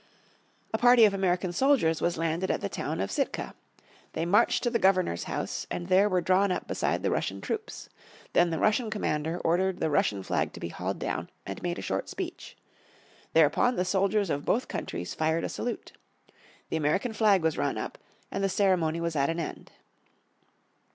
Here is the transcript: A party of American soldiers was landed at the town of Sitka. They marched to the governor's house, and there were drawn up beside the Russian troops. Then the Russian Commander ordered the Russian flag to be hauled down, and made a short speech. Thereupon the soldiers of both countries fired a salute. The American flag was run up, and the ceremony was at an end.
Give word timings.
A 0.73 0.79
party 0.79 1.05
of 1.05 1.13
American 1.13 1.53
soldiers 1.53 2.01
was 2.01 2.17
landed 2.17 2.49
at 2.49 2.61
the 2.61 2.69
town 2.69 2.99
of 2.99 3.11
Sitka. 3.11 3.53
They 4.13 4.25
marched 4.25 4.63
to 4.63 4.71
the 4.71 4.79
governor's 4.79 5.25
house, 5.25 5.67
and 5.69 5.89
there 5.89 6.09
were 6.09 6.21
drawn 6.21 6.51
up 6.51 6.67
beside 6.67 7.03
the 7.03 7.11
Russian 7.11 7.39
troops. 7.39 7.87
Then 8.33 8.49
the 8.49 8.57
Russian 8.57 8.89
Commander 8.89 9.37
ordered 9.37 9.79
the 9.79 9.91
Russian 9.91 10.23
flag 10.23 10.53
to 10.53 10.59
be 10.59 10.69
hauled 10.69 10.97
down, 10.97 11.29
and 11.45 11.61
made 11.61 11.77
a 11.77 11.83
short 11.83 12.09
speech. 12.09 12.57
Thereupon 13.33 13.75
the 13.75 13.85
soldiers 13.85 14.31
of 14.31 14.43
both 14.43 14.67
countries 14.67 15.13
fired 15.13 15.43
a 15.43 15.49
salute. 15.49 15.91
The 16.71 16.77
American 16.77 17.13
flag 17.13 17.43
was 17.43 17.55
run 17.59 17.77
up, 17.77 17.99
and 18.31 18.43
the 18.43 18.49
ceremony 18.49 18.99
was 18.99 19.15
at 19.15 19.29
an 19.29 19.39
end. 19.39 19.71